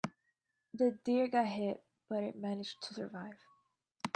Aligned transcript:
The 0.73 0.97
deer 1.03 1.27
got 1.27 1.45
hit, 1.45 1.83
but 2.09 2.23
it 2.23 2.35
managed 2.35 2.81
to 2.87 2.95
survive. 2.95 3.37